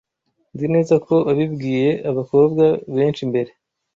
[0.53, 2.65] Nzi neza ko wabibwiye abakobwa
[2.95, 3.51] benshi mbere.